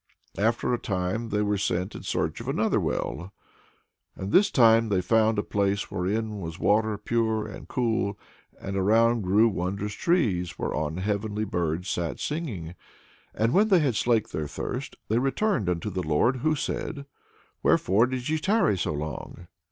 [0.39, 3.31] After a time they were sent in search of another well.
[4.15, 8.17] And this time they found a place wherein was water pure and cool,
[8.59, 12.73] and around grew wondrous trees, whereon heavenly birds sat singing.
[13.35, 17.05] And when they had slaked their thirst, they returned unto the Lord, who said:
[17.61, 19.45] "Wherefore did ye tarry so long?"